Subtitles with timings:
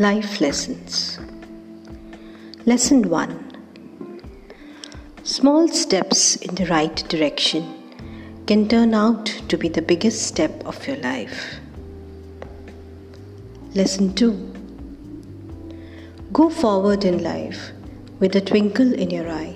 [0.00, 1.18] Life Lessons
[2.64, 3.52] Lesson 1
[5.24, 7.66] Small steps in the right direction
[8.46, 11.56] can turn out to be the biggest step of your life.
[13.74, 14.32] Lesson 2
[16.32, 17.72] Go forward in life
[18.20, 19.54] with a twinkle in your eye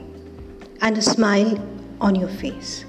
[0.83, 1.59] and a smile
[2.03, 2.85] on your face,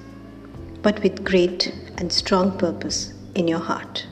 [0.81, 4.05] but with great and strong purpose in your heart.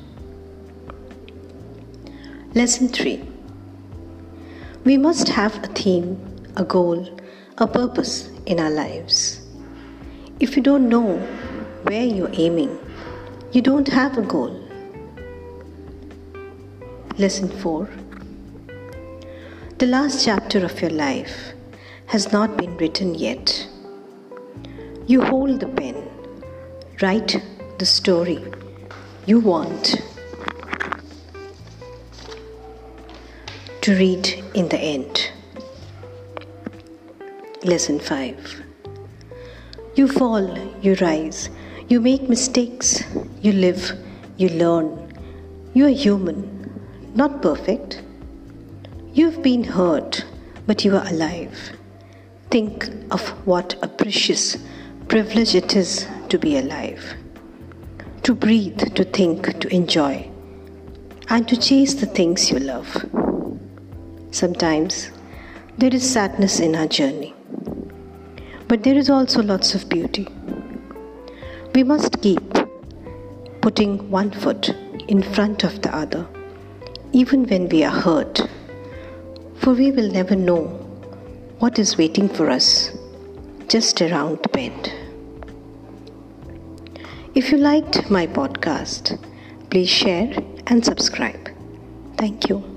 [2.55, 3.32] Lesson 3
[4.85, 6.19] We must have a theme,
[6.57, 7.07] a goal,
[7.57, 9.39] a purpose in our lives.
[10.41, 11.19] If you don't know
[11.83, 12.77] where you're aiming,
[13.53, 14.59] you don't have a goal.
[17.17, 17.89] Lesson 4
[19.77, 21.53] The last chapter of your life
[22.07, 23.65] has not been written yet.
[25.07, 25.95] You hold the pen,
[27.02, 27.41] write
[27.79, 28.43] the story
[29.27, 30.02] you want
[33.84, 35.30] to read in the end.
[37.66, 38.62] Lesson 5
[39.95, 41.50] You fall, you rise,
[41.89, 43.04] you make mistakes,
[43.42, 43.92] you live,
[44.38, 44.88] you learn.
[45.73, 46.39] You are human,
[47.14, 48.02] not perfect.
[49.11, 50.23] You've been hurt,
[50.66, 51.72] but you are alive.
[52.52, 54.56] Think of what a precious
[55.09, 57.04] privilege it is to be alive.
[58.22, 60.31] To breathe, to think, to enjoy,
[61.28, 63.22] and to chase the things you love.
[64.34, 65.12] Sometimes
[65.78, 67.36] there is sadness in our journey,
[68.67, 70.28] but there is also lots of beauty.
[71.76, 72.42] We must keep
[73.61, 74.70] putting one foot
[75.08, 76.26] in front of the other,
[77.11, 78.42] even when we are hurt,
[79.58, 80.64] for we will never know
[81.59, 82.89] what is waiting for us
[83.67, 84.92] just around the bend.
[87.36, 89.20] If you liked my podcast,
[89.70, 90.34] please share
[90.66, 91.50] and subscribe.
[92.17, 92.72] Thank you.